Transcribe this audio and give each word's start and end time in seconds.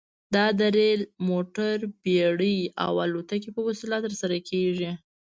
دا 0.35 0.45
د 0.59 0.61
ریل، 0.75 1.01
موټر، 1.29 1.75
بېړۍ 2.03 2.57
او 2.85 2.93
الوتکې 3.05 3.49
په 3.55 3.61
وسیله 3.67 3.97
ترسره 4.05 4.37
کیږي. 4.49 4.91